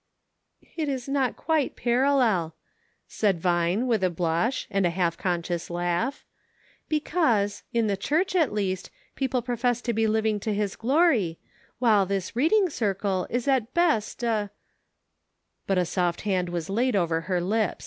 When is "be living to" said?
9.93-10.55